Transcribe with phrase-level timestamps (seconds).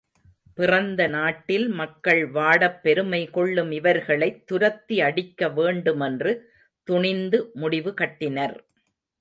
[0.57, 6.33] பிறந்த நாட்டில் மக்கள் வாடப் பெருமை கொள்ளும் இவர்களைத் துரத்தி அடிக்க வேண்டு மென்று
[6.87, 8.57] துணிந்து முடிவு கட்டினர்.